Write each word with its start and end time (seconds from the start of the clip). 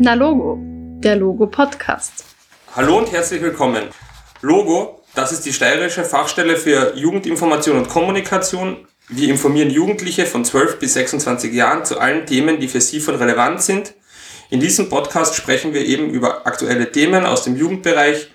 Na 0.00 0.14
Logo, 0.14 0.60
der 1.00 1.16
Logo-Podcast. 1.16 2.24
Hallo 2.76 2.98
und 2.98 3.10
herzlich 3.10 3.42
willkommen. 3.42 3.82
Logo, 4.42 5.02
das 5.16 5.32
ist 5.32 5.44
die 5.44 5.52
steirische 5.52 6.04
Fachstelle 6.04 6.56
für 6.56 6.96
Jugendinformation 6.96 7.78
und 7.78 7.88
Kommunikation. 7.88 8.86
Wir 9.08 9.28
informieren 9.28 9.70
Jugendliche 9.70 10.24
von 10.24 10.44
12 10.44 10.78
bis 10.78 10.94
26 10.94 11.52
Jahren 11.52 11.84
zu 11.84 11.98
allen 11.98 12.26
Themen, 12.26 12.60
die 12.60 12.68
für 12.68 12.80
sie 12.80 13.00
von 13.00 13.16
Relevanz 13.16 13.66
sind. 13.66 13.94
In 14.50 14.60
diesem 14.60 14.88
Podcast 14.88 15.34
sprechen 15.34 15.74
wir 15.74 15.84
eben 15.84 16.10
über 16.10 16.46
aktuelle 16.46 16.92
Themen 16.92 17.26
aus 17.26 17.42
dem 17.42 17.56
Jugendbereich. 17.56 18.30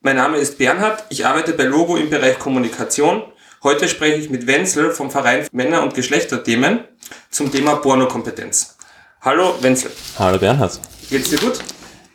Mein 0.00 0.14
Name 0.14 0.36
ist 0.36 0.56
Bernhard, 0.56 1.04
ich 1.08 1.26
arbeite 1.26 1.52
bei 1.52 1.64
Logo 1.64 1.96
im 1.96 2.10
Bereich 2.10 2.38
Kommunikation. 2.38 3.24
Heute 3.64 3.88
spreche 3.88 4.18
ich 4.18 4.30
mit 4.30 4.46
Wenzel 4.46 4.92
vom 4.92 5.10
Verein 5.10 5.48
Männer- 5.50 5.82
und 5.82 5.94
Geschlechterthemen 5.94 6.84
zum 7.28 7.50
Thema 7.50 7.74
Pornokompetenz. 7.74 8.76
Hallo 9.20 9.56
Wenzel. 9.60 9.90
Hallo 10.16 10.38
Bernhard. 10.38 10.78
Geht's 11.10 11.30
dir 11.30 11.38
gut? 11.38 11.58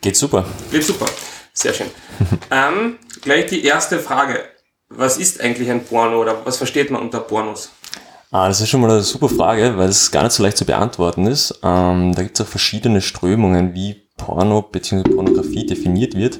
Geht 0.00 0.16
super. 0.16 0.44
Geht 0.70 0.84
super. 0.84 1.06
Sehr 1.52 1.72
schön. 1.72 1.88
ähm, 2.50 2.98
gleich 3.22 3.46
die 3.46 3.64
erste 3.64 3.98
Frage. 3.98 4.44
Was 4.88 5.16
ist 5.16 5.40
eigentlich 5.40 5.68
ein 5.68 5.84
Porno 5.84 6.20
oder 6.20 6.46
was 6.46 6.58
versteht 6.58 6.90
man 6.92 7.02
unter 7.02 7.18
Pornos? 7.20 7.70
Ah, 8.30 8.46
das 8.46 8.60
ist 8.60 8.68
schon 8.68 8.80
mal 8.80 8.90
eine 8.90 9.02
super 9.02 9.28
Frage, 9.28 9.76
weil 9.76 9.88
es 9.88 10.10
gar 10.12 10.22
nicht 10.22 10.32
so 10.32 10.44
leicht 10.44 10.58
zu 10.58 10.64
beantworten 10.64 11.26
ist. 11.26 11.58
Ähm, 11.64 12.14
da 12.14 12.22
gibt 12.22 12.38
es 12.38 12.46
auch 12.46 12.48
verschiedene 12.48 13.00
Strömungen, 13.00 13.74
wie 13.74 14.04
Porno 14.16 14.62
bzw. 14.62 15.08
Pornografie 15.08 15.66
definiert 15.66 16.14
wird. 16.14 16.38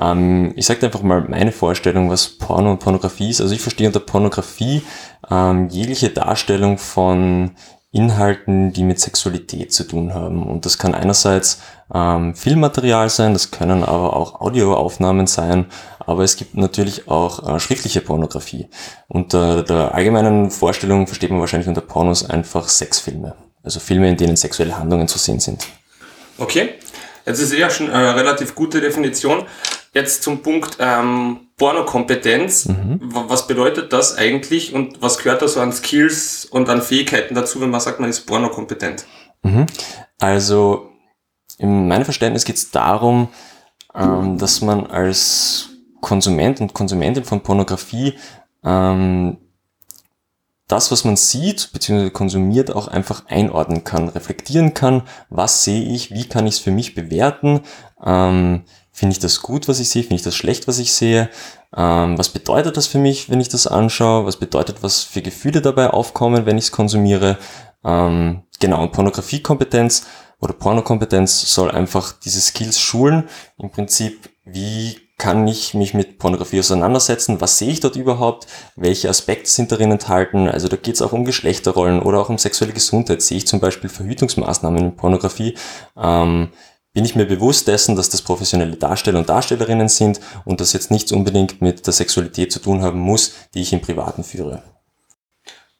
Ähm, 0.00 0.52
ich 0.56 0.66
sage 0.66 0.84
einfach 0.86 1.02
mal 1.02 1.26
meine 1.28 1.52
Vorstellung, 1.52 2.10
was 2.10 2.28
Porno 2.28 2.72
und 2.72 2.80
Pornografie 2.80 3.30
ist. 3.30 3.40
Also 3.40 3.54
ich 3.54 3.60
verstehe 3.60 3.86
unter 3.86 4.00
Pornografie 4.00 4.82
ähm, 5.30 5.68
jegliche 5.68 6.10
Darstellung 6.10 6.78
von 6.78 7.52
Inhalten, 7.92 8.72
die 8.72 8.84
mit 8.84 8.98
Sexualität 8.98 9.72
zu 9.72 9.84
tun 9.84 10.14
haben. 10.14 10.46
Und 10.46 10.64
das 10.64 10.78
kann 10.78 10.94
einerseits 10.94 11.60
ähm, 11.94 12.34
Filmmaterial 12.34 13.10
sein, 13.10 13.34
das 13.34 13.50
können 13.50 13.84
aber 13.84 14.16
auch 14.16 14.40
Audioaufnahmen 14.40 15.26
sein, 15.26 15.66
aber 15.98 16.24
es 16.24 16.36
gibt 16.36 16.56
natürlich 16.56 17.08
auch 17.08 17.46
äh, 17.46 17.60
schriftliche 17.60 18.00
Pornografie. 18.00 18.68
Unter 19.08 19.62
der 19.62 19.94
allgemeinen 19.94 20.50
Vorstellung 20.50 21.06
versteht 21.06 21.30
man 21.30 21.40
wahrscheinlich 21.40 21.68
unter 21.68 21.82
Pornos 21.82 22.28
einfach 22.28 22.66
Sexfilme. 22.66 23.34
Also 23.62 23.78
Filme, 23.78 24.08
in 24.08 24.16
denen 24.16 24.36
sexuelle 24.36 24.78
Handlungen 24.78 25.06
zu 25.06 25.18
sehen 25.18 25.38
sind. 25.38 25.66
Okay, 26.38 26.70
jetzt 27.26 27.40
ist 27.40 27.52
ja 27.52 27.68
schon 27.68 27.90
eine 27.90 28.16
relativ 28.16 28.54
gute 28.54 28.80
Definition. 28.80 29.44
Jetzt 29.94 30.22
zum 30.22 30.42
Punkt 30.42 30.78
ähm, 30.80 31.48
Pornokompetenz. 31.58 32.66
Mhm. 32.66 32.98
Was 33.02 33.46
bedeutet 33.46 33.92
das 33.92 34.16
eigentlich 34.16 34.72
und 34.72 35.02
was 35.02 35.18
gehört 35.18 35.42
da 35.42 35.48
so 35.48 35.60
an 35.60 35.72
Skills 35.72 36.46
und 36.46 36.68
an 36.70 36.80
Fähigkeiten 36.80 37.34
dazu, 37.34 37.60
wenn 37.60 37.70
man 37.70 37.80
sagt, 37.80 38.00
man 38.00 38.08
ist 38.08 38.26
pornokompetent? 38.26 39.04
Mhm. 39.42 39.66
Also 40.18 40.88
in 41.58 41.88
meinem 41.88 42.04
Verständnis 42.04 42.44
geht 42.44 42.56
es 42.56 42.70
darum, 42.70 43.28
ähm, 43.94 44.38
dass 44.38 44.62
man 44.62 44.86
als 44.86 45.68
Konsument 46.00 46.60
und 46.60 46.72
Konsumentin 46.72 47.24
von 47.24 47.42
Pornografie 47.42 48.14
ähm, 48.64 49.36
das, 50.68 50.90
was 50.90 51.04
man 51.04 51.16
sieht 51.16 51.70
bzw. 51.74 52.08
konsumiert, 52.10 52.74
auch 52.74 52.88
einfach 52.88 53.26
einordnen 53.26 53.84
kann, 53.84 54.08
reflektieren 54.08 54.72
kann, 54.72 55.02
was 55.28 55.64
sehe 55.64 55.84
ich, 55.84 56.12
wie 56.12 56.24
kann 56.24 56.46
ich 56.46 56.54
es 56.54 56.60
für 56.60 56.70
mich 56.70 56.94
bewerten, 56.94 57.60
ähm, 58.02 58.64
finde 58.92 59.14
ich 59.14 59.18
das 59.18 59.40
gut, 59.40 59.68
was 59.68 59.80
ich 59.80 59.88
sehe, 59.88 60.02
finde 60.02 60.16
ich 60.16 60.22
das 60.22 60.36
schlecht, 60.36 60.68
was 60.68 60.78
ich 60.78 60.92
sehe, 60.92 61.30
ähm, 61.74 62.18
was 62.18 62.28
bedeutet 62.28 62.76
das 62.76 62.86
für 62.86 62.98
mich, 62.98 63.30
wenn 63.30 63.40
ich 63.40 63.48
das 63.48 63.66
anschaue, 63.66 64.26
was 64.26 64.36
bedeutet, 64.36 64.82
was 64.82 65.02
für 65.02 65.22
Gefühle 65.22 65.62
dabei 65.62 65.90
aufkommen, 65.90 66.46
wenn 66.46 66.58
ich 66.58 66.64
es 66.64 66.72
konsumiere. 66.72 67.38
Ähm, 67.84 68.42
genau, 68.60 68.86
Pornografiekompetenz 68.86 70.06
oder 70.40 70.52
Pornokompetenz 70.52 71.54
soll 71.54 71.70
einfach 71.70 72.12
diese 72.12 72.40
Skills 72.40 72.78
schulen, 72.78 73.28
im 73.58 73.70
Prinzip, 73.70 74.28
wie 74.44 74.98
kann 75.22 75.46
ich 75.46 75.72
mich 75.72 75.94
mit 75.94 76.18
Pornografie 76.18 76.58
auseinandersetzen? 76.58 77.40
Was 77.40 77.56
sehe 77.56 77.70
ich 77.70 77.78
dort 77.78 77.94
überhaupt? 77.94 78.48
Welche 78.74 79.08
Aspekte 79.08 79.48
sind 79.48 79.70
darin 79.70 79.92
enthalten? 79.92 80.48
Also 80.48 80.66
da 80.66 80.76
geht 80.76 80.96
es 80.96 81.02
auch 81.02 81.12
um 81.12 81.24
Geschlechterrollen 81.24 82.02
oder 82.02 82.18
auch 82.18 82.28
um 82.28 82.38
sexuelle 82.38 82.72
Gesundheit. 82.72 83.22
Sehe 83.22 83.38
ich 83.38 83.46
zum 83.46 83.60
Beispiel 83.60 83.88
Verhütungsmaßnahmen 83.88 84.82
in 84.82 84.96
Pornografie? 84.96 85.54
Ähm, 85.96 86.48
bin 86.92 87.04
ich 87.04 87.14
mir 87.14 87.24
bewusst 87.24 87.68
dessen, 87.68 87.96
dass 87.96 88.10
das 88.10 88.22
professionelle 88.22 88.76
Darsteller 88.76 89.18
und 89.18 89.28
Darstellerinnen 89.28 89.88
sind 89.88 90.20
und 90.44 90.60
das 90.60 90.72
jetzt 90.72 90.90
nichts 90.90 91.12
unbedingt 91.12 91.62
mit 91.62 91.86
der 91.86 91.92
Sexualität 91.92 92.52
zu 92.52 92.60
tun 92.60 92.82
haben 92.82 93.00
muss, 93.00 93.32
die 93.54 93.62
ich 93.62 93.72
im 93.72 93.80
Privaten 93.80 94.24
führe. 94.24 94.62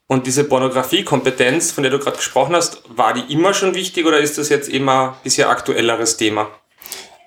Und 0.07 0.27
diese 0.27 0.45
Pornografiekompetenz, 0.45 1.73
von 1.73 1.85
der 1.85 1.91
du 1.91 1.99
gerade 1.99 2.17
gesprochen 2.17 2.55
hast, 2.55 2.83
war 2.89 3.15
die 3.15 3.33
immer 3.33 3.55
schon 3.55 3.75
wichtig 3.75 4.07
oder 4.07 4.19
ist 4.19 4.37
das 4.37 4.49
jetzt 4.49 4.69
immer 4.69 5.17
bisher 5.23 5.49
aktuelleres 5.49 6.17
Thema? 6.17 6.49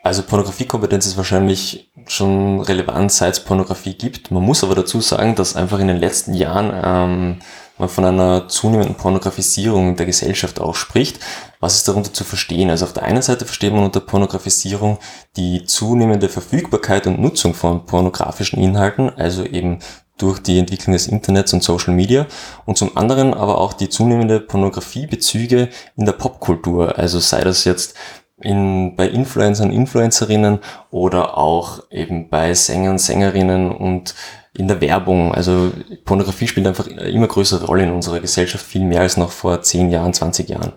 Also 0.03 0.21
Pornografiekompetenz 0.21 1.07
ist 1.07 1.17
wahrscheinlich 1.17 1.91
schon 2.05 2.61
relevant, 2.61 3.11
seit 3.11 3.33
es 3.33 3.39
Pornografie 3.39 3.95
gibt. 3.95 4.29
Man 4.29 4.43
muss 4.43 4.63
aber 4.63 4.75
dazu 4.75 5.01
sagen, 5.01 5.33
dass 5.33 5.55
einfach 5.55 5.79
in 5.79 5.87
den 5.87 5.97
letzten 5.97 6.35
Jahren 6.35 6.71
ähm, 6.83 7.39
man 7.77 7.89
von 7.89 8.05
einer 8.05 8.47
zunehmenden 8.47 8.95
Pornografisierung 8.95 9.95
der 9.95 10.05
Gesellschaft 10.05 10.59
auch 10.59 10.75
spricht. 10.75 11.19
Was 11.59 11.75
ist 11.75 11.87
darunter 11.87 12.13
zu 12.13 12.23
verstehen? 12.23 12.69
Also 12.69 12.85
auf 12.85 12.93
der 12.93 13.03
einen 13.03 13.21
Seite 13.21 13.45
versteht 13.45 13.73
man 13.73 13.83
unter 13.83 13.99
Pornografisierung 13.99 14.97
die 15.35 15.65
zunehmende 15.65 16.29
Verfügbarkeit 16.29 17.07
und 17.07 17.19
Nutzung 17.19 17.53
von 17.53 17.85
pornografischen 17.85 18.59
Inhalten, 18.59 19.09
also 19.09 19.43
eben 19.43 19.79
durch 20.17 20.39
die 20.39 20.59
Entwicklung 20.59 20.93
des 20.93 21.07
Internets 21.07 21.53
und 21.53 21.63
Social 21.63 21.93
Media 21.93 22.25
und 22.65 22.77
zum 22.77 22.95
anderen 22.95 23.33
aber 23.33 23.59
auch 23.59 23.73
die 23.73 23.89
zunehmende 23.89 24.39
Pornografiebezüge 24.39 25.69
in 25.97 26.05
der 26.05 26.13
Popkultur. 26.13 26.97
Also 26.97 27.19
sei 27.19 27.41
das 27.43 27.65
jetzt 27.65 27.95
in, 28.41 28.95
bei 28.95 29.07
Influencern, 29.07 29.71
Influencerinnen 29.71 30.59
oder 30.91 31.37
auch 31.37 31.83
eben 31.89 32.29
bei 32.29 32.53
Sängern, 32.53 32.97
Sängerinnen 32.97 33.71
und 33.71 34.15
in 34.57 34.67
der 34.67 34.81
Werbung. 34.81 35.33
Also 35.33 35.71
Pornografie 36.05 36.47
spielt 36.47 36.67
einfach 36.67 36.87
immer 36.87 37.27
größere 37.27 37.65
Rolle 37.65 37.83
in 37.83 37.91
unserer 37.91 38.19
Gesellschaft, 38.19 38.65
viel 38.65 38.83
mehr 38.83 39.01
als 39.01 39.17
noch 39.17 39.31
vor 39.31 39.61
10 39.61 39.89
Jahren, 39.89 40.13
20 40.13 40.49
Jahren. 40.49 40.73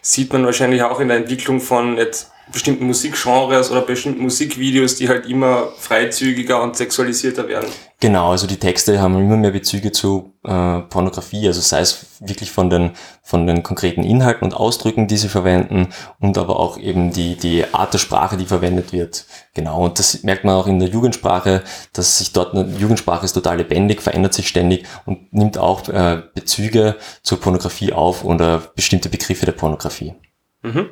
Sieht 0.00 0.32
man 0.32 0.44
wahrscheinlich 0.44 0.82
auch 0.82 1.00
in 1.00 1.08
der 1.08 1.16
Entwicklung 1.18 1.60
von 1.60 1.96
jetzt 1.96 2.30
bestimmten 2.52 2.86
Musikgenres 2.86 3.70
oder 3.70 3.82
bestimmten 3.82 4.22
Musikvideos, 4.22 4.96
die 4.96 5.08
halt 5.08 5.26
immer 5.26 5.68
freizügiger 5.78 6.62
und 6.62 6.76
sexualisierter 6.76 7.48
werden. 7.48 7.68
Genau, 8.02 8.32
also 8.32 8.48
die 8.48 8.56
Texte 8.56 9.00
haben 9.00 9.16
immer 9.16 9.36
mehr 9.36 9.52
Bezüge 9.52 9.92
zu 9.92 10.34
äh, 10.42 10.80
Pornografie, 10.80 11.46
also 11.46 11.60
sei 11.60 11.82
es 11.82 12.04
wirklich 12.18 12.50
von 12.50 12.68
den, 12.68 12.90
von 13.22 13.46
den 13.46 13.62
konkreten 13.62 14.02
Inhalten 14.02 14.44
und 14.44 14.54
Ausdrücken, 14.54 15.06
die 15.06 15.16
sie 15.16 15.28
verwenden 15.28 15.86
und 16.18 16.36
aber 16.36 16.58
auch 16.58 16.78
eben 16.78 17.12
die, 17.12 17.36
die 17.36 17.64
Art 17.72 17.94
der 17.94 18.00
Sprache, 18.00 18.36
die 18.36 18.46
verwendet 18.46 18.92
wird. 18.92 19.24
Genau, 19.54 19.84
und 19.84 20.00
das 20.00 20.24
merkt 20.24 20.42
man 20.42 20.56
auch 20.56 20.66
in 20.66 20.80
der 20.80 20.88
Jugendsprache, 20.88 21.62
dass 21.92 22.18
sich 22.18 22.32
dort, 22.32 22.56
eine 22.56 22.76
Jugendsprache 22.76 23.24
ist 23.24 23.34
total 23.34 23.58
lebendig, 23.58 24.02
verändert 24.02 24.34
sich 24.34 24.48
ständig 24.48 24.84
und 25.06 25.32
nimmt 25.32 25.56
auch 25.56 25.88
äh, 25.88 26.24
Bezüge 26.34 26.96
zur 27.22 27.40
Pornografie 27.40 27.92
auf 27.92 28.24
oder 28.24 28.64
bestimmte 28.74 29.10
Begriffe 29.10 29.46
der 29.46 29.52
Pornografie. 29.52 30.14
Mhm. 30.62 30.90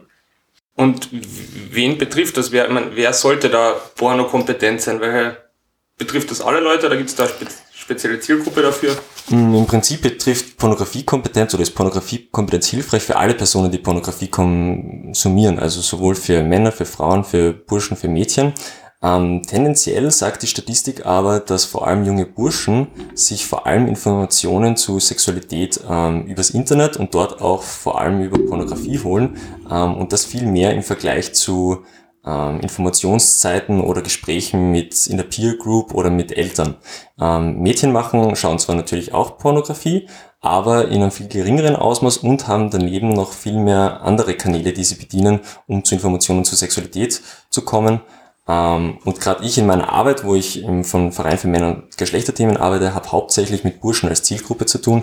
Und 0.77 1.09
wen 1.10 1.98
betrifft 1.98 2.37
das? 2.37 2.53
Wer, 2.53 2.71
meine, 2.71 2.94
wer 2.94 3.12
sollte 3.15 3.48
da 3.50 3.75
Porno-kompetent 3.97 4.81
sein? 4.81 5.00
Welche 5.00 5.50
betrifft 6.00 6.31
das 6.31 6.41
alle 6.41 6.59
Leute 6.59 6.87
oder 6.87 6.97
gibt 6.97 7.11
es 7.11 7.15
da 7.15 7.28
spe 7.28 7.47
spezielle 7.72 8.21
Zielgruppe 8.21 8.62
dafür? 8.62 8.97
Mm, 9.28 9.55
Im 9.55 9.66
Prinzip 9.66 10.03
betrifft 10.03 10.56
Pornografiekompetenz 10.56 11.55
oder 11.55 11.62
ist 11.62 11.75
Pornografiekompetenz 11.75 12.69
hilfreich 12.69 13.03
für 13.03 13.16
alle 13.16 13.34
Personen, 13.34 13.71
die 13.71 13.78
Pornografie 13.78 14.28
konsumieren. 14.28 15.59
Also 15.59 15.81
sowohl 15.81 16.15
für 16.15 16.43
Männer, 16.43 16.72
für 16.72 16.84
Frauen, 16.84 17.25
für 17.25 17.53
Burschen, 17.53 17.97
für 17.97 18.09
Mädchen. 18.09 18.53
Ähm, 19.03 19.43
tendenziell 19.47 20.10
sagt 20.10 20.43
die 20.43 20.47
Statistik 20.47 21.06
aber, 21.06 21.41
dass 21.41 21.65
vor 21.65 21.87
allem 21.87 22.05
junge 22.05 22.27
Burschen 22.27 22.89
sich 23.15 23.47
vor 23.47 23.66
allem 23.66 23.89
Informationen 23.89 24.77
zu 24.77 25.00
Sexualität 25.00 25.81
ähm, 25.89 26.27
übers 26.27 26.51
Internet 26.51 26.98
und 26.98 27.15
dort 27.15 27.41
auch 27.41 27.63
vor 27.63 27.98
allem 27.98 28.22
über 28.22 28.39
Pornografie 28.39 28.98
holen 28.98 29.39
ähm, 29.71 29.95
und 29.95 30.13
das 30.13 30.27
viel 30.27 30.45
mehr 30.45 30.74
im 30.74 30.83
Vergleich 30.83 31.33
zu 31.33 31.83
ähm, 32.25 32.61
Informationszeiten 32.61 33.81
oder 33.81 34.03
Gesprächen 34.03 34.71
mit 34.71 35.07
in 35.07 35.17
der 35.17 35.25
Peer 35.25 35.57
Group 35.57 35.95
oder 35.95 36.11
mit 36.11 36.37
Eltern. 36.37 36.77
Ähm, 37.21 37.61
Mädchen 37.61 37.93
machen, 37.93 38.37
schauen 38.37 38.59
zwar 38.59 38.77
natürlich 38.77 39.15
auch 39.15 39.39
Pornografie, 39.39 40.09
aber 40.41 40.89
in 40.89 41.03
einem 41.03 41.11
viel 41.11 41.28
geringeren 41.28 41.77
Ausmaß 41.77 42.19
und 42.19 42.49
haben 42.49 42.71
daneben 42.71 43.13
noch 43.13 43.33
viel 43.33 43.59
mehr 43.59 44.03
andere 44.03 44.34
Kanäle, 44.34 44.72
die 44.72 44.84
sie 44.84 44.97
bedienen, 44.97 45.41
um 45.67 45.84
zu 45.84 45.95
Informationen 45.95 46.45
zur 46.45 46.59
Sexualität 46.59 47.21
zu 47.51 47.63
kommen. 47.63 48.01
Ähm, 48.49 48.99
und 49.05 49.21
gerade 49.21 49.45
ich 49.45 49.59
in 49.59 49.67
meiner 49.67 49.93
Arbeit, 49.93 50.25
wo 50.25 50.34
ich 50.34 50.63
im, 50.63 50.84
vom 50.84 51.13
Verein 51.13 51.39
für 51.39 51.49
Männer- 51.49 51.69
und 51.69 51.97
Geschlechterthemen 51.97 52.57
arbeite, 52.57 52.95
habe 52.95 53.13
hauptsächlich 53.13 53.65
mit 53.65 53.81
Burschen 53.81 54.09
als 54.09 54.22
Zielgruppe 54.22 54.67
zu 54.67 54.78
tun. 54.78 55.03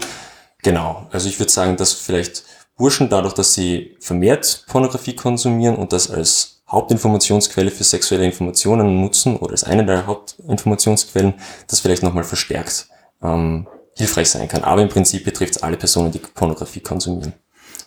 Genau, 0.64 1.08
also 1.12 1.30
ich 1.30 1.40
würde 1.40 1.52
sagen, 1.52 1.78
dass 1.78 1.94
vielleicht 1.94 2.44
Burschen 2.75 3.10
dadurch, 3.10 3.34
dass 3.34 3.54
sie 3.54 3.96
vermehrt 4.00 4.66
Pornografie 4.68 5.16
konsumieren 5.16 5.75
und 5.75 5.94
das 5.94 6.12
als 6.12 6.56
Hauptinformationsquelle 6.69 7.72
für 7.72 7.84
sexuelle 7.84 8.25
Informationen 8.25 9.02
nutzen 9.02 9.38
oder 9.38 9.52
als 9.52 9.64
eine 9.64 9.86
der 9.86 10.06
Hauptinformationsquellen, 10.06 11.36
das 11.68 11.80
vielleicht 11.80 12.04
nochmal 12.04 12.25
verstärkt 12.25 12.88
ähm, 13.24 13.68
hilfreich 13.96 14.30
sein 14.30 14.48
kann. 14.48 14.64
Aber 14.64 14.81
im 14.81 14.90
Prinzip 14.90 15.24
betrifft 15.24 15.56
es 15.56 15.64
alle 15.64 15.78
Personen, 15.78 16.12
die 16.12 16.19
Pornografie 16.19 16.81
konsumieren. 16.81 17.34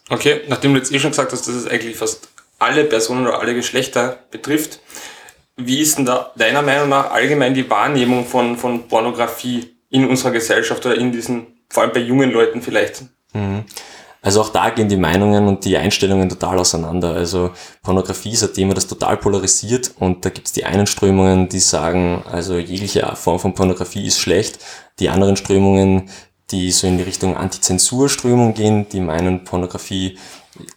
Okay, 0.09 0.41
nachdem 0.49 0.73
du 0.73 0.79
jetzt 0.79 0.93
eh 0.93 0.99
schon 0.99 1.11
gesagt 1.11 1.33
hast, 1.33 1.47
dass 1.47 1.55
es 1.55 1.67
eigentlich 1.69 1.97
fast 1.97 2.29
alle 2.59 2.85
Personen 2.85 3.27
oder 3.27 3.41
alle 3.41 3.55
Geschlechter 3.55 4.19
betrifft. 4.31 4.81
Wie 5.57 5.81
ist 5.81 5.99
denn 5.99 6.07
da 6.07 6.33
deiner 6.37 6.63
Meinung 6.63 6.89
nach 6.89 7.11
allgemein 7.11 7.55
die 7.55 7.69
Wahrnehmung 7.69 8.27
von, 8.27 8.57
von 8.57 8.89
Pornografie 8.89 9.77
in 9.91 10.09
unserer 10.09 10.31
Gesellschaft 10.31 10.85
oder 10.87 10.97
in 10.97 11.13
diesen, 11.13 11.47
vor 11.69 11.83
allem 11.83 11.93
bei 11.93 12.01
jungen 12.01 12.31
Leuten 12.31 12.63
vielleicht? 12.63 13.05
Mhm. 13.33 13.65
Also 14.23 14.43
auch 14.43 14.51
da 14.51 14.71
gehen 14.71 14.89
die 14.89 14.97
Meinungen 14.97 15.49
und 15.49 15.65
die 15.65 15.77
Einstellungen 15.77 16.29
total 16.29 16.59
auseinander. 16.59 17.15
Also 17.15 17.51
Pornografie 17.83 18.33
ist 18.33 18.43
ein 18.43 18.53
Thema, 18.53 18.75
das 18.75 18.87
total 18.87 19.17
polarisiert 19.17 19.93
und 19.99 20.25
da 20.25 20.31
gibt 20.31 20.49
es 20.49 20.53
die 20.53 20.65
einen 20.65 20.87
Strömungen, 20.87 21.49
die 21.49 21.61
sagen, 21.61 22.23
also 22.31 22.59
jegliche 22.59 23.11
Form 23.17 23.39
von 23.39 23.55
Pornografie 23.55 24.07
ist 24.07 24.19
schlecht. 24.19 24.59
Die 24.99 25.09
anderen 25.09 25.37
Strömungen, 25.37 26.11
die 26.51 26.71
so 26.71 26.87
in 26.87 26.99
die 26.99 27.05
Richtung 27.05 27.37
Antizensurströmung 27.37 28.53
gehen, 28.55 28.87
die 28.91 29.01
meinen, 29.01 29.45
Pornografie, 29.45 30.19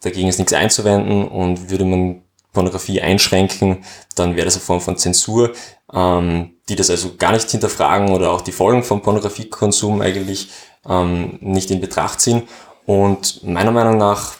dagegen 0.01 0.29
ist 0.29 0.37
nichts 0.39 0.53
einzuwenden 0.53 1.27
und 1.27 1.69
würde 1.69 1.85
man 1.85 2.21
Pornografie 2.53 3.01
einschränken, 3.01 3.83
dann 4.15 4.35
wäre 4.35 4.45
das 4.45 4.55
eine 4.55 4.63
Form 4.63 4.79
von 4.79 4.95
Zensur, 4.95 5.51
ähm, 5.91 6.57
die 6.69 6.75
das 6.75 6.89
also 6.89 7.15
gar 7.17 7.33
nicht 7.33 7.49
hinterfragen 7.49 8.09
oder 8.09 8.31
auch 8.31 8.41
die 8.41 8.51
Folgen 8.51 8.83
von 8.83 9.01
Pornografiekonsum 9.01 10.01
eigentlich 10.01 10.49
ähm, 10.87 11.39
nicht 11.41 11.71
in 11.71 11.81
Betracht 11.81 12.21
ziehen. 12.21 12.43
Und 12.85 13.43
meiner 13.43 13.71
Meinung 13.71 13.97
nach 13.97 14.33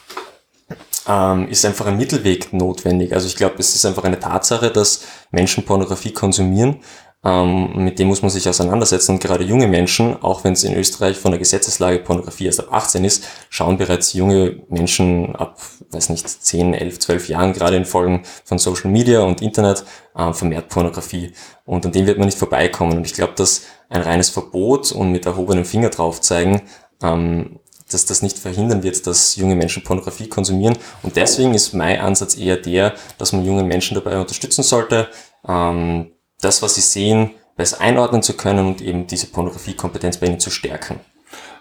ähm, 1.08 1.48
ist 1.50 1.66
einfach 1.66 1.86
ein 1.86 1.98
Mittelweg 1.98 2.54
notwendig. 2.54 3.14
Also 3.14 3.28
ich 3.28 3.36
glaube, 3.36 3.56
es 3.60 3.76
ist 3.76 3.86
einfach 3.86 4.04
eine 4.04 4.20
Tatsache, 4.20 4.72
dass 4.72 5.04
Menschen 5.32 5.66
Pornografie 5.66 6.12
konsumieren. 6.12 6.80
Ähm, 7.26 7.86
mit 7.86 8.00
dem 8.00 8.10
muss 8.10 8.22
man 8.22 8.32
sich 8.32 8.50
auseinandersetzen. 8.50 9.14
Und 9.14 9.22
gerade 9.22 9.46
junge 9.46 9.68
Menschen, 9.68 10.22
auch 10.22 10.44
wenn 10.44 10.54
es 10.54 10.64
in 10.66 10.76
Österreich 10.76 11.18
von 11.18 11.32
der 11.32 11.40
Gesetzeslage 11.40 12.00
Pornografie 12.00 12.48
erst 12.48 12.60
ab 12.60 12.68
18 12.72 13.06
ist, 13.06 13.26
schauen 13.50 13.78
bereits 13.78 14.12
junge 14.14 14.62
Menschen 14.68 15.34
ab, 15.36 15.58
weiß 15.92 16.10
nicht, 16.10 16.28
10, 16.28 16.74
11, 16.74 17.00
12 17.00 17.30
Jahren, 17.30 17.54
gerade 17.54 17.78
in 17.78 17.86
Folgen 17.86 18.24
von 18.44 18.60
Social 18.60 18.92
Media 18.92 19.22
und 19.22 19.42
Internet, 19.42 19.86
äh, 20.18 20.34
vermehrt 20.34 20.68
Pornografie. 20.68 21.34
Und 21.66 21.86
an 21.86 21.94
dem 21.94 22.08
wird 22.08 22.18
man 22.18 22.26
nicht 22.26 22.38
vorbeikommen. 22.38 22.98
Und 22.98 23.06
ich 23.06 23.14
glaube, 23.14 23.34
dass 23.38 23.62
ein 23.88 24.02
reines 24.02 24.30
Verbot 24.30 24.92
und 24.92 25.12
mit 25.12 25.26
erhobenem 25.26 25.64
Finger 25.64 25.90
drauf 25.90 26.20
zeigen, 26.20 26.64
ähm, 27.02 27.60
dass 27.94 28.06
das 28.06 28.22
nicht 28.22 28.40
verhindern 28.40 28.84
wird, 28.84 29.06
dass 29.08 29.36
junge 29.36 29.56
Menschen 29.56 29.84
Pornografie 29.84 30.28
konsumieren. 30.28 30.78
Und 31.02 31.16
deswegen 31.16 31.54
ist 31.54 31.74
mein 31.74 32.00
Ansatz 32.00 32.38
eher 32.38 32.58
der, 32.58 32.94
dass 33.18 33.34
man 33.34 33.46
jungen 33.46 33.68
Menschen 33.68 33.96
dabei 33.96 34.20
unterstützen 34.20 34.64
sollte, 34.64 35.10
ähm, 35.48 36.12
das, 36.42 36.62
was 36.62 36.76
sie 36.76 36.82
sehen, 36.82 37.32
besser 37.56 37.82
einordnen 37.82 38.24
zu 38.24 38.34
können 38.34 38.68
und 38.68 38.82
eben 38.82 39.08
diese 39.08 39.28
Pornografiekompetenz 39.28 40.18
bei 40.18 40.28
ihnen 40.28 40.40
zu 40.40 40.50
stärken. 40.50 41.00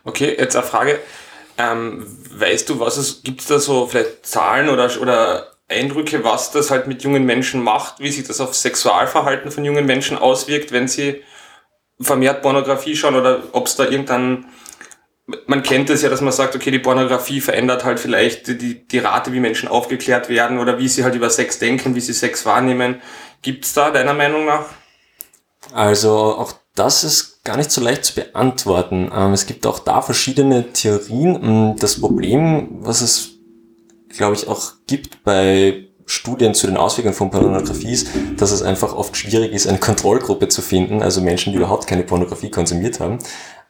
Okay, 0.05 0.35
jetzt 0.39 0.57
eine 0.57 0.65
Frage. 0.65 0.99
Ähm, 1.59 2.07
weißt 2.31 2.69
du, 2.69 2.81
was 2.81 2.97
es, 2.97 3.23
gibt 3.23 3.43
es 3.43 3.47
da 3.47 3.59
so 3.59 3.87
vielleicht 3.87 4.27
Zahlen 4.27 4.69
oder, 4.69 4.91
oder 5.01 5.53
Eindrücke, 5.69 6.25
was 6.25 6.51
das 6.51 6.71
halt 6.71 6.87
mit 6.87 7.03
jungen 7.03 7.25
Menschen 7.25 7.63
macht, 7.63 8.01
wie 8.01 8.11
sich 8.11 8.27
das 8.27 8.41
auf 8.41 8.55
Sexualverhalten 8.55 9.51
von 9.51 9.65
jungen 9.65 9.87
Menschen 9.87 10.19
auswirkt, 10.19 10.73
wenn 10.73 10.89
sie 10.89 11.23
vermehrt 12.01 12.43
Pornografie 12.43 12.97
schauen 12.97 13.15
oder 13.15 13.43
ob 13.53 13.67
es 13.67 13.77
da 13.77 13.85
irgendeinen 13.85 14.47
man 15.47 15.63
kennt 15.63 15.89
es 15.91 16.03
ja, 16.03 16.09
dass 16.09 16.21
man 16.21 16.33
sagt, 16.33 16.57
okay, 16.57 16.71
die 16.71 16.79
Pornografie 16.79 17.41
verändert 17.41 17.85
halt 17.85 18.01
vielleicht 18.01 18.49
die, 18.49 18.87
die 18.87 18.99
Rate, 18.99 19.33
wie 19.33 19.41
Menschen 19.41 19.69
aufgeklärt 19.69 20.29
werden 20.29 20.59
oder 20.59 20.79
wie 20.79 20.89
sie 20.89 21.05
halt 21.05 21.15
über 21.15 21.31
Sex 21.31 21.59
denken, 21.59 21.95
wie 21.95 22.01
sie 22.01 22.13
Sex 22.13 22.45
wahrnehmen. 22.45 23.01
Gibt's 23.41 23.73
da 23.73 23.91
deiner 23.91 24.15
Meinung 24.15 24.45
nach? 24.45 24.67
Also 25.73 26.13
auch 26.13 26.55
das 26.75 27.05
ist 27.05 27.45
gar 27.45 27.57
nicht 27.57 27.71
so 27.71 27.81
leicht 27.81 28.05
zu 28.05 28.15
beantworten. 28.15 29.11
Ähm, 29.15 29.33
es 29.33 29.47
gibt 29.47 29.67
auch 29.67 29.79
da 29.79 30.03
verschiedene 30.03 30.73
Theorien. 30.73 31.39
Ähm, 31.43 31.77
das 31.79 32.01
Problem, 32.01 32.79
was 32.81 33.01
es, 33.01 33.31
glaube 34.09 34.35
ich, 34.35 34.49
auch 34.49 34.73
gibt 34.87 35.23
bei 35.25 35.89
Studien 36.07 36.55
zu 36.55 36.67
den 36.67 36.77
Auswirkungen 36.77 37.15
von 37.15 37.31
Pornografie 37.31 37.93
ist, 37.93 38.09
dass 38.37 38.51
es 38.51 38.63
einfach 38.63 38.95
oft 38.95 39.17
schwierig 39.17 39.53
ist, 39.53 39.67
eine 39.67 39.79
Kontrollgruppe 39.79 40.49
zu 40.49 40.61
finden, 40.61 41.03
also 41.03 41.21
Menschen, 41.21 41.53
die 41.53 41.59
überhaupt 41.59 41.87
keine 41.87 42.03
Pornografie 42.03 42.51
konsumiert 42.51 43.01
haben. 43.01 43.19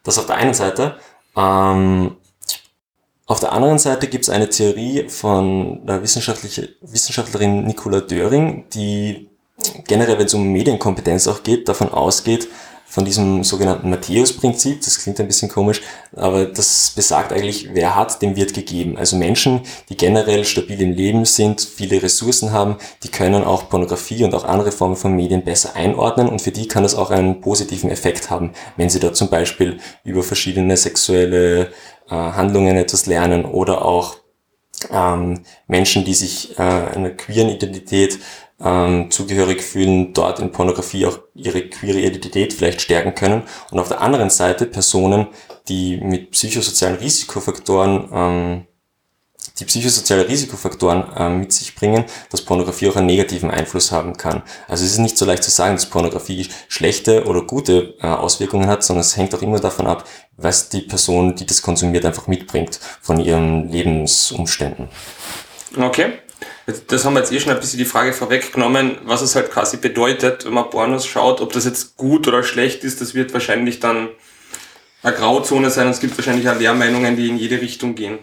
Das 0.03 0.19
auf 0.19 0.27
der 0.27 0.37
einen 0.37 0.55
Seite. 0.55 0.97
Ähm, 1.37 2.17
auf 3.27 3.41
der 3.41 3.53
anderen 3.53 3.79
Seite 3.79 4.09
gibt 4.09 4.25
es 4.25 4.31
eine 4.31 4.49
Theorie 4.49 5.09
von 5.09 5.87
der 5.87 6.03
Wissenschaftlerin 6.03 7.65
Nicola 7.65 8.01
Döring, 8.01 8.65
die 8.75 9.31
generell, 9.87 10.19
wenn 10.19 10.27
es 10.27 10.35
um 10.35 10.45
Medienkompetenz 10.53 11.29
auch 11.29 11.43
geht, 11.43 11.69
davon 11.69 11.89
ausgeht, 11.91 12.49
von 12.93 13.07
diesem 13.07 13.43
sogenannten 13.43 13.89
Matthäus-Prinzip, 13.89 14.83
das 14.83 14.99
klingt 14.99 15.19
ein 15.19 15.27
bisschen 15.27 15.49
komisch, 15.49 15.81
aber 16.15 16.45
das 16.45 16.93
besagt 16.95 17.33
eigentlich, 17.33 17.71
wer 17.73 17.97
hat, 17.97 18.21
dem 18.21 18.37
wird 18.37 18.53
gegeben. 18.53 18.99
Also 18.99 19.17
Menschen, 19.17 19.63
die 19.89 19.97
generell 19.97 20.45
stabil 20.45 20.79
im 20.83 20.93
Leben 20.93 21.25
sind, 21.25 21.63
viele 21.63 22.03
Ressourcen 22.03 22.53
haben, 22.53 22.77
die 23.03 23.09
können 23.09 23.45
auch 23.45 23.71
Pornografie 23.71 24.25
und 24.25 24.35
auch 24.35 24.45
andere 24.45 24.73
Formen 24.73 24.97
von 24.97 25.17
Medien 25.17 25.43
besser 25.43 25.75
einordnen 25.75 26.29
und 26.29 26.43
für 26.43 26.51
die 26.51 26.69
kann 26.69 26.83
das 26.83 26.95
auch 26.95 27.11
einen 27.11 27.41
positiven 27.41 27.89
Effekt 27.89 28.29
haben, 28.29 28.53
wenn 28.77 28.91
sie 28.91 29.01
da 29.01 29.15
zum 29.15 29.31
Beispiel 29.31 29.79
über 30.05 30.23
verschiedene 30.23 30.77
sexuelle 30.77 31.69
äh, 32.11 32.15
Handlungen 32.15 32.77
etwas 32.77 33.07
lernen 33.07 33.47
oder 33.47 33.87
auch 33.87 34.17
ähm, 34.91 35.41
Menschen, 35.67 36.05
die 36.05 36.15
sich 36.15 36.59
äh, 36.59 36.63
einer 36.63 37.11
queeren 37.11 37.49
Identität 37.49 38.19
ähm, 38.63 39.11
zugehörig 39.11 39.63
fühlen, 39.63 40.13
dort 40.13 40.41
in 40.41 40.53
Pornografie 40.53 41.07
auch 41.07 41.19
ihre 41.35 41.63
queere 41.69 42.01
Identität 42.01 42.53
vielleicht 42.53 42.81
stärken 42.81 43.15
können. 43.15 43.43
Und 43.71 43.79
auf 43.79 43.89
der 43.89 44.01
anderen 44.01 44.31
Seite 44.31 44.67
Personen, 44.67 45.29
die 45.69 45.99
mit 45.99 46.31
psychosozialen 46.33 46.97
Risikofaktoren 46.97 48.09
ähm, 48.13 48.67
die 49.59 49.65
psychosoziale 49.65 50.29
Risikofaktoren 50.29 51.05
äh, 51.17 51.29
mit 51.29 51.53
sich 51.53 51.75
bringen, 51.75 52.05
dass 52.31 52.43
Pornografie 52.43 52.89
auch 52.89 52.97
einen 52.97 53.07
negativen 53.07 53.51
Einfluss 53.51 53.93
haben 53.93 54.17
kann. 54.17 54.43
Also 54.67 54.85
es 54.85 54.93
ist 54.93 54.99
nicht 54.99 55.19
so 55.19 55.25
leicht 55.25 55.45
zu 55.45 55.51
sagen, 55.51 55.77
dass 55.77 55.87
Pornografie 55.87 56.49
schlechte 56.69 57.25
oder 57.27 57.43
gute 57.43 57.95
äh, 58.01 58.07
Auswirkungen 58.07 58.69
hat, 58.69 58.83
sondern 58.83 59.03
es 59.03 59.17
hängt 59.17 59.35
auch 59.35 59.43
immer 59.43 59.61
davon 59.61 59.87
ab, 59.87 60.05
was 60.37 60.69
die 60.69 60.81
Person, 60.81 61.37
die 61.37 61.47
das 61.47 61.63
konsumiert, 61.63 62.05
einfach 62.05 62.27
mitbringt 62.27 62.81
von 63.01 63.21
ihren 63.21 63.69
Lebensumständen. 63.69 64.89
Okay. 65.79 66.13
Das 66.89 67.05
haben 67.05 67.15
wir 67.15 67.21
jetzt 67.21 67.33
eh 67.33 67.41
schon 67.41 67.53
ein 67.53 67.61
bisschen 67.61 67.79
die 67.79 67.85
Frage 67.85 68.13
vorweggenommen, 68.13 68.99
was 69.05 69.23
es 69.23 69.35
halt 69.35 69.51
quasi 69.51 69.77
bedeutet, 69.77 70.45
wenn 70.45 70.53
man 70.53 70.71
Pornos 70.71 71.07
schaut, 71.07 71.41
ob 71.41 71.53
das 71.53 71.65
jetzt 71.65 71.97
gut 71.97 72.29
oder 72.29 72.43
schlecht 72.43 72.85
ist, 72.85 73.01
das 73.01 73.15
wird 73.15 73.33
wahrscheinlich 73.33 73.81
dann 73.81 74.09
eine 75.03 75.17
Grauzone 75.17 75.71
sein 75.71 75.87
und 75.87 75.93
es 75.93 76.01
gibt 76.01 76.17
wahrscheinlich 76.17 76.49
auch 76.49 76.59
Lehrmeinungen, 76.59 77.17
die 77.17 77.29
in 77.29 77.37
jede 77.37 77.61
Richtung 77.61 77.95
gehen. 77.95 78.19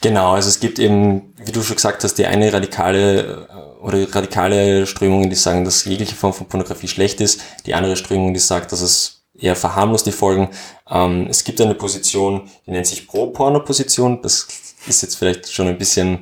Genau, 0.00 0.32
also 0.32 0.48
es 0.48 0.60
gibt 0.60 0.78
eben, 0.78 1.34
wie 1.44 1.50
du 1.50 1.62
schon 1.62 1.76
gesagt 1.76 2.04
hast, 2.04 2.14
die 2.14 2.26
eine 2.26 2.52
radikale 2.52 3.46
äh, 3.48 3.82
oder 3.82 4.14
radikale 4.14 4.86
Strömungen, 4.86 5.30
die 5.30 5.36
sagen, 5.36 5.64
dass 5.64 5.84
jegliche 5.86 6.14
Form 6.14 6.34
von 6.34 6.46
Pornografie 6.46 6.88
schlecht 6.88 7.20
ist, 7.20 7.40
die 7.64 7.74
andere 7.74 7.96
Strömung, 7.96 8.34
die 8.34 8.40
sagt, 8.40 8.72
dass 8.72 8.82
es 8.82 9.22
eher 9.34 9.56
verharmlost 9.56 10.06
die 10.06 10.12
Folgen. 10.12 10.50
Ähm, 10.90 11.26
es 11.30 11.44
gibt 11.44 11.60
eine 11.60 11.74
Position, 11.74 12.50
die 12.66 12.70
nennt 12.70 12.86
sich 12.86 13.06
Pro-Porno-Position. 13.06 14.20
Das 14.22 14.46
ist 14.86 15.02
jetzt 15.02 15.16
vielleicht 15.16 15.50
schon 15.50 15.68
ein 15.68 15.78
bisschen 15.78 16.18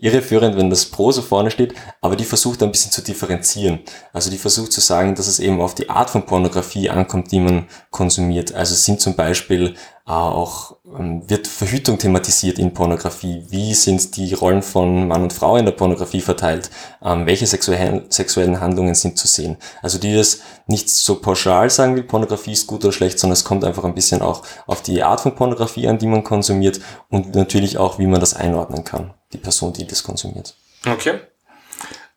irreführend, 0.00 0.56
wenn 0.56 0.70
das 0.70 0.86
Pro 0.86 1.12
so 1.12 1.22
vorne 1.22 1.50
steht, 1.50 1.74
aber 2.00 2.16
die 2.16 2.24
versucht 2.24 2.62
ein 2.62 2.70
bisschen 2.70 2.92
zu 2.92 3.02
differenzieren. 3.02 3.80
Also 4.12 4.30
die 4.30 4.38
versucht 4.38 4.72
zu 4.72 4.80
sagen, 4.80 5.14
dass 5.14 5.26
es 5.26 5.38
eben 5.38 5.60
auf 5.60 5.74
die 5.74 5.90
Art 5.90 6.10
von 6.10 6.26
Pornografie 6.26 6.90
ankommt, 6.90 7.32
die 7.32 7.40
man 7.40 7.66
konsumiert. 7.90 8.54
Also 8.54 8.74
sind 8.74 9.00
zum 9.00 9.14
Beispiel 9.16 9.74
auch, 10.06 10.76
ähm, 10.98 11.28
wird 11.30 11.46
Verhütung 11.46 11.96
thematisiert 11.96 12.58
in 12.58 12.74
Pornografie? 12.74 13.42
Wie 13.48 13.72
sind 13.72 14.16
die 14.16 14.34
Rollen 14.34 14.62
von 14.62 15.08
Mann 15.08 15.22
und 15.22 15.32
Frau 15.32 15.56
in 15.56 15.64
der 15.64 15.72
Pornografie 15.72 16.20
verteilt? 16.20 16.70
Ähm, 17.02 17.24
welche 17.24 17.46
sexuellen, 17.46 18.10
sexuellen 18.10 18.60
Handlungen 18.60 18.94
sind 18.94 19.16
zu 19.16 19.26
sehen? 19.26 19.56
Also 19.80 19.98
die 19.98 20.14
das 20.14 20.42
nicht 20.66 20.90
so 20.90 21.20
pauschal 21.20 21.70
sagen, 21.70 21.96
wie 21.96 22.02
Pornografie 22.02 22.52
ist 22.52 22.66
gut 22.66 22.84
oder 22.84 22.92
schlecht, 22.92 23.18
sondern 23.18 23.32
es 23.34 23.44
kommt 23.44 23.64
einfach 23.64 23.84
ein 23.84 23.94
bisschen 23.94 24.20
auch 24.20 24.42
auf 24.66 24.82
die 24.82 25.02
Art 25.02 25.20
von 25.20 25.34
Pornografie 25.34 25.88
an, 25.88 25.98
die 25.98 26.06
man 26.06 26.22
konsumiert 26.22 26.80
und 27.08 27.34
natürlich 27.34 27.78
auch, 27.78 27.98
wie 27.98 28.06
man 28.06 28.20
das 28.20 28.34
einordnen 28.34 28.84
kann, 28.84 29.14
die 29.32 29.38
Person, 29.38 29.72
die 29.72 29.86
das 29.86 30.02
konsumiert. 30.02 30.54
Okay. 30.86 31.20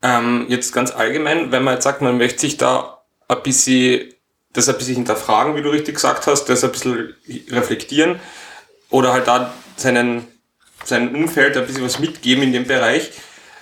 Ähm, 0.04 0.46
jetzt 0.50 0.74
ganz 0.74 0.92
allgemein, 0.92 1.54
wenn 1.54 1.64
man 1.64 1.76
jetzt 1.76 1.86
sagt, 1.86 2.02
man 2.02 2.18
möchte 2.18 2.42
sich 2.42 2.58
da 2.58 3.02
ein 3.30 3.44
bisschen 3.44 4.14
das 4.58 4.68
ein 4.70 4.78
bisschen 4.78 4.96
hinterfragen, 4.96 5.56
wie 5.56 5.62
du 5.62 5.70
richtig 5.70 5.96
gesagt 5.96 6.28
hast, 6.28 6.46
das 6.46 6.64
ein 6.64 6.72
bisschen 6.72 7.14
reflektieren 7.50 8.20
oder 8.90 9.14
halt 9.14 9.28
da 9.28 9.54
seinen, 9.76 10.28
sein 10.84 11.14
Umfeld 11.16 11.56
ein 11.56 11.66
bisschen 11.68 11.84
was 11.84 12.00
mitgeben 12.00 12.44
in 12.44 12.54
dem 12.54 12.66
Bereich. 12.66 13.12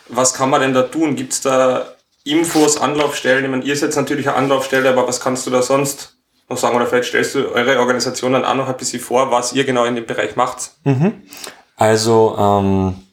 Was 0.08 0.34
kann 0.34 0.50
man 0.50 0.62
denn 0.62 0.74
da 0.74 0.84
tun? 0.84 1.16
Gibt 1.16 1.34
es 1.34 1.42
da 1.42 1.94
Infos, 2.24 2.78
Anlaufstellen? 2.80 3.44
Ich 3.44 3.52
meine, 3.52 3.64
ihr 3.64 3.76
seid 3.76 3.96
natürlich 3.96 4.28
eine 4.28 4.38
Anlaufstelle, 4.38 4.90
aber 4.90 5.08
was 5.08 5.20
kannst 5.20 5.46
du 5.46 5.52
da 5.52 5.62
sonst 5.62 6.18
noch 6.48 6.58
sagen? 6.58 6.76
Oder 6.76 6.88
vielleicht 6.88 7.10
stellst 7.10 7.36
du 7.36 7.52
eure 7.52 7.80
Organisation 7.80 8.34
dann 8.34 8.46
auch 8.46 8.56
noch 8.56 8.70
ein 8.70 8.78
bisschen 8.78 9.02
vor, 9.02 9.32
was 9.32 9.54
ihr 9.54 9.66
genau 9.66 9.86
in 9.86 9.96
dem 9.96 10.06
Bereich 10.06 10.36
macht. 10.36 10.72
Mhm. 10.84 11.24
Also 11.76 12.36
ähm, 12.40 13.05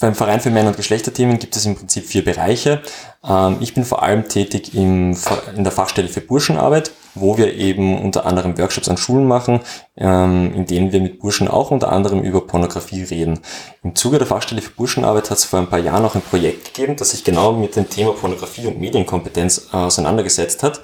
beim 0.00 0.14
Verein 0.14 0.40
für 0.40 0.50
Männer- 0.50 0.70
und 0.70 0.76
Geschlechterthemen 0.76 1.38
gibt 1.38 1.56
es 1.56 1.66
im 1.66 1.76
Prinzip 1.76 2.06
vier 2.06 2.24
Bereiche. 2.24 2.82
Ähm, 3.26 3.58
ich 3.60 3.74
bin 3.74 3.84
vor 3.84 4.02
allem 4.02 4.28
tätig 4.28 4.74
in 4.74 5.16
der 5.56 5.72
Fachstelle 5.72 6.08
für 6.08 6.20
Burschenarbeit, 6.20 6.90
wo 7.14 7.38
wir 7.38 7.54
eben 7.54 8.00
unter 8.02 8.26
anderem 8.26 8.58
Workshops 8.58 8.88
an 8.88 8.96
Schulen 8.96 9.26
machen, 9.26 9.60
ähm, 9.96 10.52
in 10.54 10.66
denen 10.66 10.92
wir 10.92 11.00
mit 11.00 11.20
Burschen 11.20 11.46
auch 11.48 11.70
unter 11.70 11.92
anderem 11.92 12.22
über 12.22 12.46
Pornografie 12.46 13.04
reden. 13.04 13.40
Im 13.82 13.94
Zuge 13.94 14.18
der 14.18 14.26
Fachstelle 14.26 14.62
für 14.62 14.72
Burschenarbeit 14.72 15.30
hat 15.30 15.38
es 15.38 15.44
vor 15.44 15.60
ein 15.60 15.68
paar 15.68 15.78
Jahren 15.78 16.04
auch 16.04 16.16
ein 16.16 16.22
Projekt 16.22 16.74
gegeben, 16.74 16.96
das 16.96 17.10
sich 17.10 17.22
genau 17.22 17.52
mit 17.52 17.76
dem 17.76 17.88
Thema 17.88 18.12
Pornografie 18.12 18.66
und 18.66 18.80
Medienkompetenz 18.80 19.68
auseinandergesetzt 19.72 20.62
hat. 20.64 20.80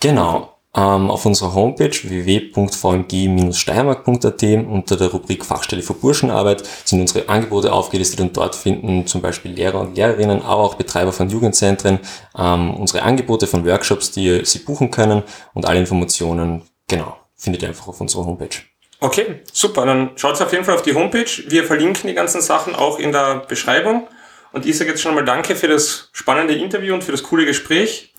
Genau. 0.00 0.55
Ähm, 0.76 1.10
auf 1.10 1.24
unserer 1.24 1.54
Homepage 1.54 1.90
www.vmg-steiermark.at 1.90 4.42
unter 4.42 4.96
der 4.96 5.08
Rubrik 5.08 5.46
Fachstelle 5.46 5.80
für 5.80 5.94
Burschenarbeit 5.94 6.68
sind 6.84 7.00
unsere 7.00 7.30
Angebote 7.30 7.72
aufgelistet 7.72 8.20
und 8.20 8.36
dort 8.36 8.54
finden 8.54 9.06
zum 9.06 9.22
Beispiel 9.22 9.52
Lehrer 9.52 9.80
und 9.80 9.96
Lehrerinnen, 9.96 10.42
aber 10.42 10.62
auch 10.62 10.74
Betreiber 10.74 11.12
von 11.12 11.30
Jugendzentren 11.30 12.00
ähm, 12.38 12.74
unsere 12.74 13.04
Angebote 13.04 13.46
von 13.46 13.64
Workshops, 13.64 14.10
die 14.10 14.44
sie 14.44 14.58
buchen 14.58 14.90
können 14.90 15.22
und 15.54 15.64
alle 15.64 15.78
Informationen, 15.78 16.68
genau, 16.86 17.16
findet 17.36 17.62
ihr 17.62 17.68
einfach 17.68 17.88
auf 17.88 18.02
unserer 18.02 18.26
Homepage. 18.26 18.58
Okay, 19.00 19.40
super. 19.52 19.86
Dann 19.86 20.10
schaut 20.16 20.42
auf 20.42 20.52
jeden 20.52 20.64
Fall 20.64 20.74
auf 20.74 20.82
die 20.82 20.94
Homepage. 20.94 21.30
Wir 21.48 21.64
verlinken 21.64 22.08
die 22.08 22.14
ganzen 22.14 22.42
Sachen 22.42 22.74
auch 22.74 22.98
in 22.98 23.12
der 23.12 23.44
Beschreibung. 23.48 24.06
Und 24.52 24.66
ich 24.66 24.76
sage 24.76 24.90
jetzt 24.90 25.00
schon 25.02 25.14
mal 25.14 25.24
Danke 25.24 25.56
für 25.56 25.68
das 25.68 26.10
spannende 26.12 26.54
Interview 26.54 26.92
und 26.94 27.04
für 27.04 27.12
das 27.12 27.22
coole 27.22 27.46
Gespräch. 27.46 28.12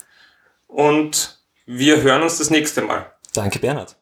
Und 0.68 1.37
wir 1.68 2.02
hören 2.02 2.24
uns 2.24 2.40
das 2.40 2.50
nächste 2.50 2.82
Mal. 2.82 3.14
Danke, 3.34 3.60
Bernhard. 3.60 3.96